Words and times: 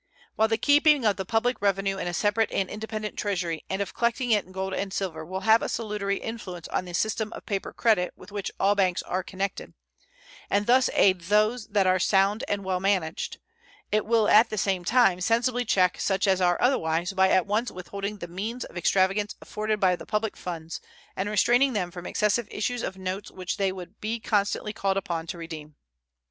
While 0.35 0.47
the 0.47 0.57
keeping 0.57 1.05
of 1.05 1.17
the 1.17 1.25
public 1.25 1.61
revenue 1.61 1.99
in 1.99 2.07
a 2.07 2.13
separate 2.15 2.51
and 2.51 2.71
independent 2.71 3.17
treasury 3.19 3.63
and 3.69 3.83
of 3.83 3.93
collecting 3.93 4.31
it 4.31 4.45
in 4.45 4.51
gold 4.51 4.73
and 4.73 4.91
silver 4.91 5.23
will 5.23 5.41
have 5.41 5.61
a 5.61 5.69
salutary 5.69 6.17
influence 6.17 6.67
on 6.69 6.85
the 6.85 6.93
system 6.95 7.31
of 7.33 7.45
paper 7.45 7.71
credit 7.71 8.11
with 8.15 8.31
which 8.31 8.49
all 8.59 8.73
banks 8.73 9.03
are 9.03 9.21
connected, 9.21 9.75
and 10.49 10.65
thus 10.65 10.89
aid 10.95 11.21
those 11.21 11.67
that 11.67 11.85
are 11.85 11.99
sound 11.99 12.43
and 12.47 12.63
well 12.63 12.79
managed, 12.79 13.37
it 13.91 14.03
will 14.03 14.27
at 14.27 14.49
the 14.49 14.57
same 14.57 14.83
time 14.83 15.21
sensibly 15.21 15.65
check 15.65 15.99
such 15.99 16.25
as 16.25 16.41
are 16.41 16.59
otherwise 16.59 17.13
by 17.13 17.29
at 17.29 17.45
once 17.45 17.69
withholding 17.69 18.17
the 18.17 18.27
means 18.27 18.63
of 18.65 18.75
extravagance 18.77 19.35
afforded 19.39 19.79
by 19.79 19.95
the 19.95 20.07
public 20.07 20.35
funds 20.35 20.81
and 21.15 21.29
restraining 21.29 21.73
them 21.73 21.91
from 21.91 22.07
excessive 22.07 22.47
issues 22.49 22.81
of 22.81 22.97
notes 22.97 23.29
which 23.29 23.57
they 23.57 23.71
would 23.71 23.99
be 24.01 24.19
constantly 24.19 24.73
called 24.73 24.97
upon 24.97 25.27
to 25.27 25.37
redeem. 25.37 25.75